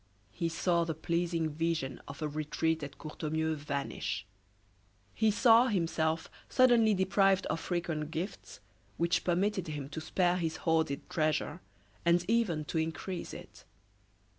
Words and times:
He 0.31 0.49
saw 0.49 0.83
the 0.83 0.95
pleasing 0.95 1.47
vision 1.51 2.01
of 2.07 2.23
a 2.23 2.27
retreat 2.27 2.81
at 2.81 2.97
Courtornieu 2.97 3.53
vanish; 3.53 4.25
he 5.13 5.29
saw 5.29 5.67
himself 5.67 6.27
suddenly 6.49 6.95
deprived 6.95 7.45
of 7.51 7.59
frequent 7.59 8.09
gifts 8.09 8.61
which 8.97 9.23
permitted 9.23 9.67
him 9.67 9.89
to 9.89 10.01
spare 10.01 10.37
his 10.37 10.57
hoarded 10.65 11.07
treasure, 11.07 11.61
and 12.03 12.25
even 12.27 12.65
to 12.65 12.79
increase 12.79 13.31
it. 13.31 13.63